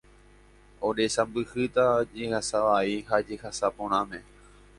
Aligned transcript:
oresãmbyhýta 0.87 1.85
jehasa 2.15 2.63
vai 2.63 3.05
ha 3.11 3.21
jehasa 3.29 3.69
porãme 3.77 4.23